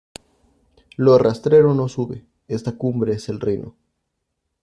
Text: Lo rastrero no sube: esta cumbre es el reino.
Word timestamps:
Lo 0.97 1.19
rastrero 1.19 1.75
no 1.75 1.87
sube: 1.87 2.25
esta 2.47 2.75
cumbre 2.75 3.13
es 3.13 3.29
el 3.29 3.39
reino. 3.39 3.75